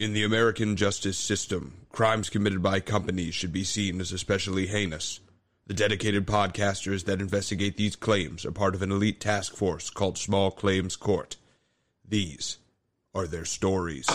[0.00, 5.18] In the American justice system, crimes committed by companies should be seen as especially heinous.
[5.66, 10.16] The dedicated podcasters that investigate these claims are part of an elite task force called
[10.16, 11.34] Small Claims Court.
[12.08, 12.58] These
[13.12, 14.08] are their stories.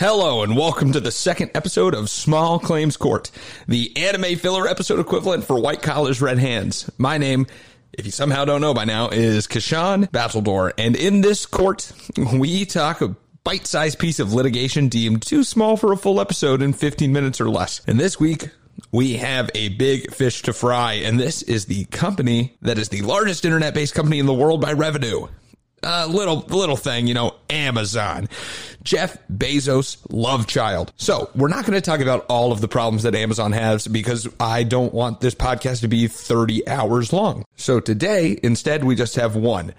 [0.00, 3.30] Hello, and welcome to the second episode of Small Claims Court,
[3.68, 6.90] the anime filler episode equivalent for White Collar's Red Hands.
[6.98, 7.46] My name,
[7.92, 11.92] if you somehow don't know by now, is Kashan Battledore, and in this court,
[12.34, 13.00] we talk
[13.44, 17.40] bite sized piece of litigation deemed too small for a full episode in 15 minutes
[17.40, 17.80] or less.
[17.86, 18.50] And this week,
[18.92, 23.02] we have a big fish to fry, and this is the company that is the
[23.02, 25.26] largest internet based company in the world by revenue.
[25.82, 28.28] A uh, little little thing, you know, Amazon.
[28.82, 30.92] Jeff Bezos love child.
[30.96, 34.28] So, we're not going to talk about all of the problems that Amazon has because
[34.38, 37.44] I don't want this podcast to be 30 hours long.
[37.56, 39.72] So, today, instead, we just have one.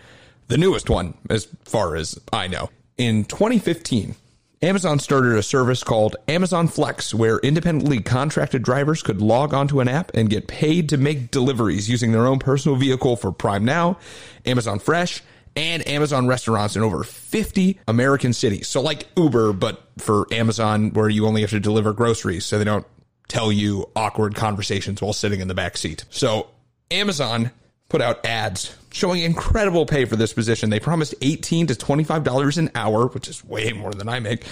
[0.48, 2.70] The newest one, as far as I know.
[3.02, 4.14] In 2015,
[4.62, 9.88] Amazon started a service called Amazon Flex, where independently contracted drivers could log onto an
[9.88, 13.98] app and get paid to make deliveries using their own personal vehicle for Prime Now,
[14.46, 15.24] Amazon Fresh,
[15.56, 18.68] and Amazon restaurants in over 50 American cities.
[18.68, 22.66] So, like Uber, but for Amazon, where you only have to deliver groceries, so they
[22.66, 22.86] don't
[23.30, 26.06] tell you awkward conversations while sitting in the back seat.
[26.12, 26.50] So,
[26.92, 27.50] Amazon
[27.92, 30.70] put out ads showing incredible pay for this position.
[30.70, 34.46] They promised 18 to $25 an hour, which is way more than I make,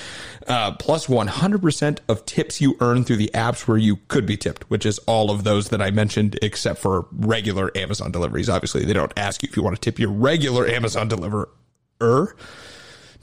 [0.48, 4.70] uh, plus 100% of tips you earn through the apps where you could be tipped,
[4.70, 8.50] which is all of those that I mentioned except for regular Amazon deliveries.
[8.50, 11.48] Obviously, they don't ask you if you want to tip your regular Amazon deliverer,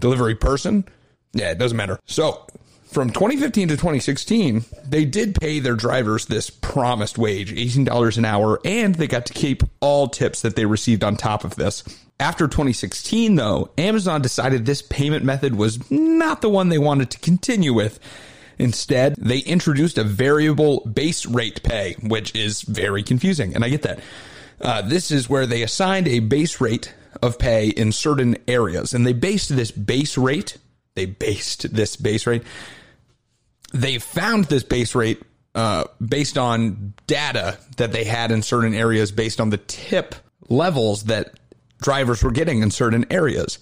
[0.01, 0.86] delivery person.
[1.34, 1.98] Yeah, it doesn't matter.
[2.06, 2.47] So
[2.87, 8.61] from 2015 to 2016, they did pay their drivers this promised wage, $18 an hour,
[8.65, 11.83] and they got to keep all tips that they received on top of this.
[12.19, 17.19] After 2016, though, Amazon decided this payment method was not the one they wanted to
[17.19, 18.01] continue with.
[18.59, 23.83] Instead, they introduced a variable base rate pay, which is very confusing, and I get
[23.83, 24.01] that.
[24.61, 29.07] Uh, this is where they assigned a base rate of pay in certain areas, and
[29.07, 30.57] they based this base rate.
[30.96, 32.42] They based this base rate
[33.73, 35.23] they found this base rate
[35.55, 40.14] uh, based on data that they had in certain areas based on the tip
[40.48, 41.39] levels that
[41.80, 43.58] drivers were getting in certain areas.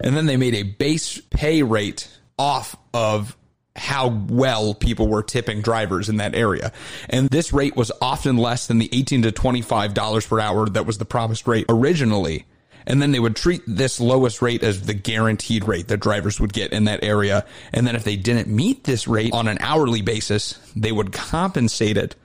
[0.00, 3.36] And then they made a base pay rate off of
[3.74, 6.72] how well people were tipping drivers in that area.
[7.08, 10.98] And this rate was often less than the 18 to $25 per hour that was
[10.98, 12.44] the promised rate originally
[12.86, 16.52] and then they would treat this lowest rate as the guaranteed rate that drivers would
[16.52, 17.44] get in that area.
[17.72, 21.96] And then if they didn't meet this rate on an hourly basis, they would compensate
[21.96, 22.16] it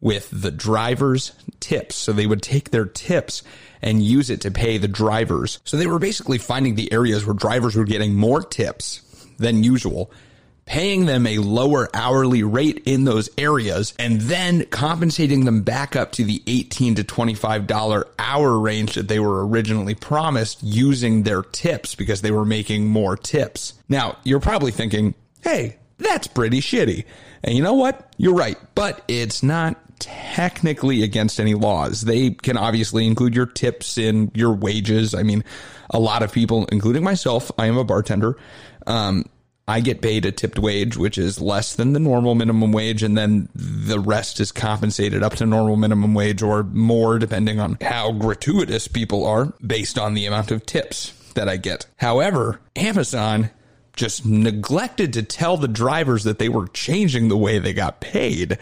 [0.00, 1.94] with the driver's tips.
[1.96, 3.42] So they would take their tips
[3.82, 5.58] and use it to pay the drivers.
[5.64, 9.02] So they were basically finding the areas where drivers were getting more tips
[9.38, 10.10] than usual
[10.70, 16.12] paying them a lower hourly rate in those areas and then compensating them back up
[16.12, 21.96] to the 18 to $25 hour range that they were originally promised using their tips
[21.96, 23.74] because they were making more tips.
[23.88, 27.04] Now, you're probably thinking, hey, that's pretty shitty.
[27.42, 28.14] And you know what?
[28.16, 32.02] You're right, but it's not technically against any laws.
[32.02, 35.16] They can obviously include your tips in your wages.
[35.16, 35.42] I mean,
[35.90, 38.36] a lot of people, including myself, I am a bartender.
[38.86, 39.24] Um,
[39.70, 43.16] I get paid a tipped wage, which is less than the normal minimum wage, and
[43.16, 48.10] then the rest is compensated up to normal minimum wage or more, depending on how
[48.10, 51.86] gratuitous people are based on the amount of tips that I get.
[51.98, 53.50] However, Amazon
[53.94, 58.58] just neglected to tell the drivers that they were changing the way they got paid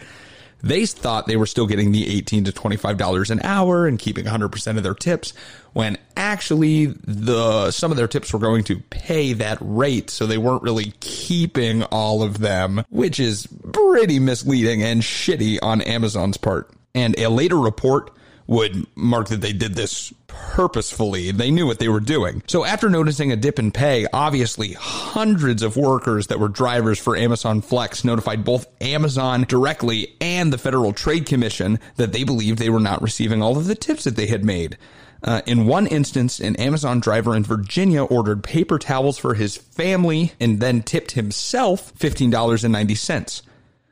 [0.61, 4.77] they thought they were still getting the 18 to $25 an hour and keeping 100%
[4.77, 5.33] of their tips
[5.73, 10.37] when actually the some of their tips were going to pay that rate so they
[10.37, 16.71] weren't really keeping all of them which is pretty misleading and shitty on Amazon's part.
[16.95, 18.11] And a later report
[18.49, 21.31] would mark that they did this purposefully.
[21.31, 22.41] They knew what they were doing.
[22.47, 27.15] So after noticing a dip in pay, obviously hundreds of workers that were drivers for
[27.15, 32.71] Amazon Flex notified both Amazon directly and the Federal Trade Commission that they believed they
[32.71, 34.79] were not receiving all of the tips that they had made.
[35.21, 40.33] Uh, in one instance, an Amazon driver in Virginia ordered paper towels for his family
[40.39, 43.43] and then tipped himself $15.90.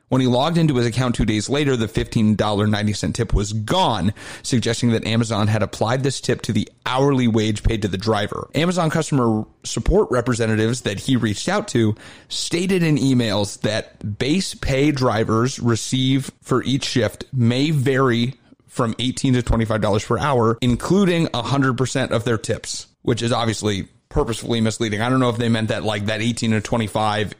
[0.09, 4.91] When he logged into his account two days later, the $15.90 tip was gone, suggesting
[4.91, 8.49] that Amazon had applied this tip to the hourly wage paid to the driver.
[8.55, 11.93] Amazon customer support representatives that he reached out to
[12.29, 19.33] stated in emails that base pay drivers receive for each shift may vary from 18
[19.33, 25.01] to $25 per hour, including 100% of their tips, which is obviously purposefully misleading.
[25.01, 27.33] I don't know if they meant that like that 18 to 25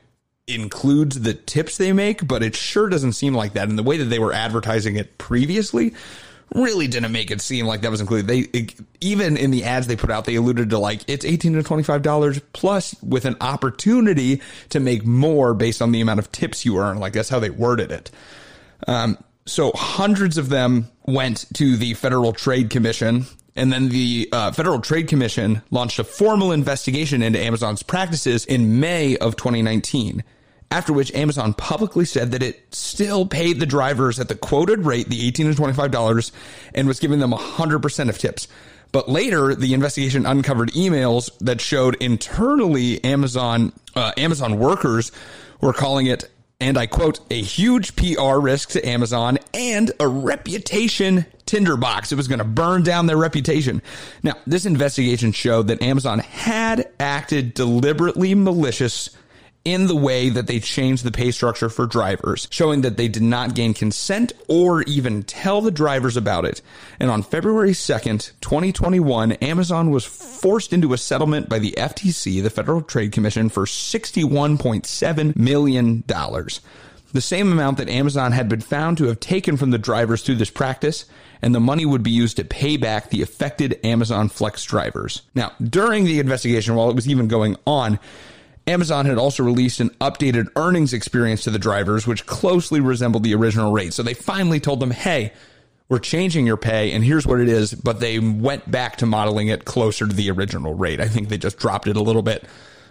[0.47, 3.67] includes the tips they make, but it sure doesn't seem like that.
[3.67, 5.93] And the way that they were advertising it previously
[6.55, 8.27] really didn't make it seem like that was included.
[8.27, 8.67] They
[9.01, 12.01] even in the ads they put out, they alluded to like it's 18 to 25
[12.01, 16.77] dollars plus with an opportunity to make more based on the amount of tips you
[16.77, 16.99] earn.
[16.99, 18.09] Like that's how they worded it.
[18.87, 23.25] Um, so hundreds of them went to the Federal Trade Commission
[23.57, 28.79] and then the uh, Federal Trade Commission launched a formal investigation into Amazon's practices in
[28.79, 30.23] May of 2019.
[30.69, 35.07] After which Amazon publicly said that it still paid the drivers at the quoted rate,
[35.07, 36.31] the 18 to $25,
[36.75, 38.47] and was giving them 100% of tips.
[38.91, 45.11] But later, the investigation uncovered emails that showed internally Amazon uh, Amazon workers
[45.61, 46.29] were calling it
[46.59, 52.11] and I quote, a huge PR risk to Amazon and a reputation tinderbox.
[52.11, 53.81] It was going to burn down their reputation.
[54.23, 59.11] Now, this investigation showed that Amazon had acted deliberately malicious
[59.67, 63.21] in the way that they changed the pay structure for drivers, showing that they did
[63.21, 66.61] not gain consent or even tell the drivers about it.
[67.01, 72.49] And on February 2nd, 2021, Amazon was forced into a settlement by the FTC, the
[72.49, 76.03] Federal Trade Commission, for $61.7 million.
[76.07, 80.35] The same amount that Amazon had been found to have taken from the drivers through
[80.35, 81.03] this practice,
[81.41, 85.23] and the money would be used to pay back the affected Amazon Flex drivers.
[85.35, 87.99] Now, during the investigation, while it was even going on,
[88.67, 93.33] Amazon had also released an updated earnings experience to the drivers, which closely resembled the
[93.33, 93.93] original rate.
[93.93, 95.31] So they finally told them, hey,
[95.89, 97.73] we're changing your pay and here's what it is.
[97.73, 100.99] But they went back to modeling it closer to the original rate.
[100.99, 102.45] I think they just dropped it a little bit,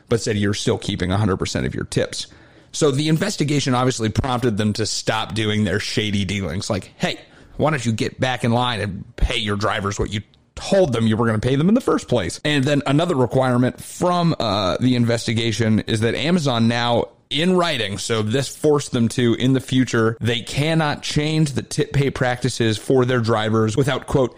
[0.08, 2.28] but said you're still keeping 100% of your tips.
[2.72, 6.70] So the investigation obviously prompted them to stop doing their shady dealings.
[6.70, 7.20] Like, hey,
[7.56, 10.22] why don't you get back in line and pay your drivers what you
[10.56, 12.40] told them you were going to pay them in the first place.
[12.44, 17.98] And then another requirement from uh, the investigation is that Amazon now in writing.
[17.98, 22.78] So this forced them to in the future, they cannot change the tip pay practices
[22.78, 24.36] for their drivers without quote,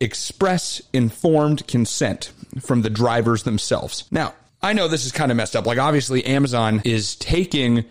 [0.00, 4.04] express informed consent from the drivers themselves.
[4.10, 5.66] Now, I know this is kind of messed up.
[5.66, 7.84] Like obviously Amazon is taking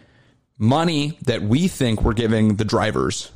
[0.58, 3.32] money that we think we're giving the drivers,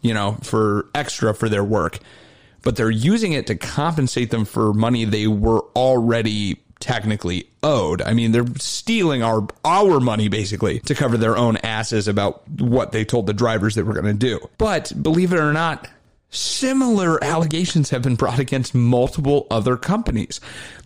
[0.00, 1.98] you know, for extra for their work
[2.62, 8.02] but they're using it to compensate them for money they were already technically owed.
[8.02, 12.92] I mean, they're stealing our our money basically to cover their own asses about what
[12.92, 14.40] they told the drivers they were going to do.
[14.58, 15.88] But believe it or not,
[16.30, 20.40] similar allegations have been brought against multiple other companies,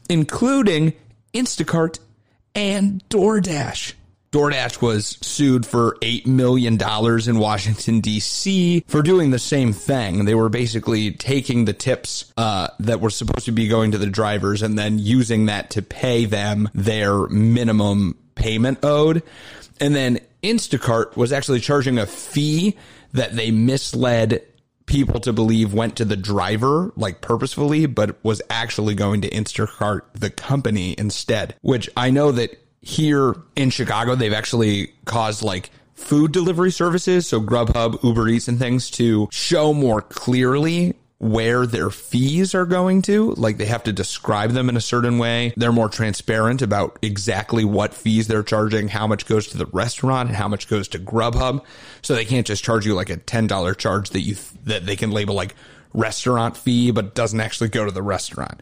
[0.09, 0.93] including
[1.33, 1.99] Instacart
[2.55, 3.95] and DoorDash.
[4.37, 8.85] DoorDash was sued for $8 million in Washington, D.C.
[8.87, 10.27] for doing the same thing.
[10.27, 14.07] They were basically taking the tips uh, that were supposed to be going to the
[14.07, 19.23] drivers and then using that to pay them their minimum payment owed.
[19.81, 22.77] And then Instacart was actually charging a fee
[23.15, 24.43] that they misled
[24.85, 30.03] people to believe went to the driver like purposefully, but was actually going to Instacart,
[30.13, 36.31] the company instead, which I know that here in Chicago, they've actually caused like food
[36.31, 42.55] delivery services, so Grubhub, Uber Eats, and things to show more clearly where their fees
[42.55, 43.33] are going to.
[43.33, 45.53] Like they have to describe them in a certain way.
[45.57, 50.29] They're more transparent about exactly what fees they're charging, how much goes to the restaurant,
[50.29, 51.65] and how much goes to Grubhub.
[52.03, 55.11] So they can't just charge you like a $10 charge that you, that they can
[55.11, 55.57] label like
[55.93, 58.61] restaurant fee, but doesn't actually go to the restaurant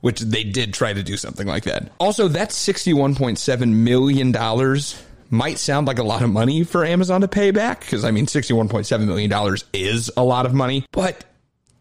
[0.00, 1.90] which they did try to do something like that.
[1.98, 4.32] Also, that $61.7 million
[5.30, 8.26] might sound like a lot of money for Amazon to pay back, because I mean,
[8.26, 11.24] $61.7 million is a lot of money, but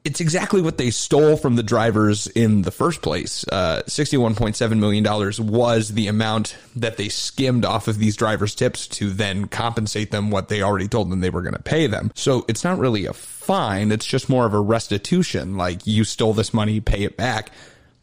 [0.06, 3.46] it's exactly what they stole from the drivers in the first place.
[3.52, 5.04] Uh, $61.7 million
[5.52, 10.32] was the amount that they skimmed off of these drivers' tips to then compensate them
[10.32, 12.12] what they already told them they were going to pay them.
[12.16, 15.58] So it's not really a fine, it's just more of a restitution.
[15.58, 17.52] Like, you stole this money, pay it back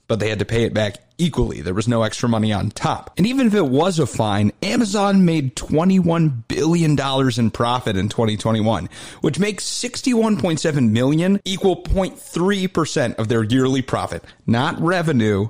[0.08, 1.60] but they had to pay it back equally.
[1.60, 3.12] There was no extra money on top.
[3.16, 6.98] And even if it was a fine, Amazon made $21 billion
[7.38, 8.88] in profit in 2021,
[9.22, 15.48] which makes 61.7 million equal 0.3% of their yearly profit, not revenue,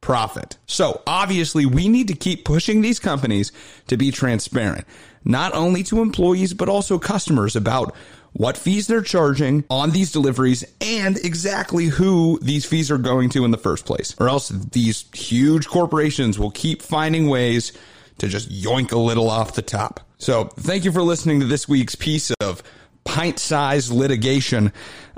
[0.00, 0.56] profit.
[0.66, 3.50] So obviously we need to keep pushing these companies
[3.88, 4.86] to be transparent,
[5.24, 7.94] not only to employees, but also customers about
[8.36, 13.44] what fees they're charging on these deliveries and exactly who these fees are going to
[13.44, 14.14] in the first place.
[14.18, 17.72] Or else these huge corporations will keep finding ways
[18.18, 20.00] to just yoink a little off the top.
[20.18, 22.62] So thank you for listening to this week's piece of
[23.06, 24.70] pint sized litigation.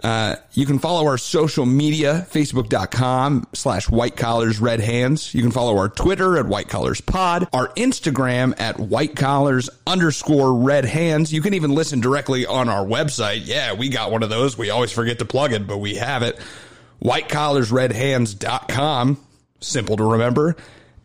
[0.02, 5.34] Uh, you can follow our social media, facebook.com slash white collars red hands.
[5.34, 10.54] You can follow our Twitter at white collars pod, our Instagram at white collars underscore
[10.54, 11.32] red hands.
[11.32, 13.40] You can even listen directly on our website.
[13.46, 14.56] Yeah, we got one of those.
[14.56, 16.38] We always forget to plug it, but we have it.
[17.02, 19.18] whitecollarsredhands.com.
[19.60, 20.54] Simple to remember.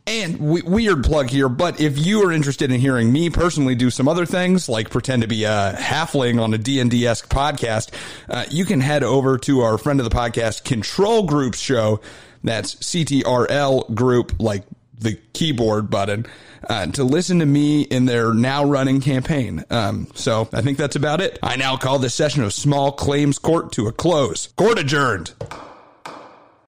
[0.05, 3.89] And we, weird plug here, but if you are interested in hearing me personally do
[3.89, 7.91] some other things, like pretend to be a halfling on a D&D-esque podcast,
[8.29, 12.01] uh, you can head over to our friend of the podcast, Control Group show.
[12.43, 14.63] That's CTRL Group, like
[14.99, 16.25] the keyboard button,
[16.69, 19.63] uh, to listen to me in their now running campaign.
[19.69, 21.39] Um, so I think that's about it.
[21.41, 24.47] I now call this session of Small Claims Court to a close.
[24.47, 25.33] Court adjourned.